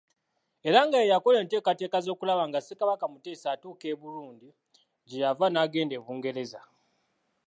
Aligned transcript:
Era 0.69 0.79
nga 0.85 0.97
ye 1.01 1.11
yakola 1.13 1.37
enteekateeka 1.39 1.97
z’okulaba 2.05 2.43
nga 2.49 2.59
Ssekabaka 2.61 3.05
Muteesa 3.11 3.47
atuuka 3.55 3.85
e 3.93 3.95
Burundi, 4.01 4.47
gye 5.07 5.17
yava 5.23 5.47
n'agenda 5.49 5.93
e 5.99 6.03
Bungereza. 6.05 6.61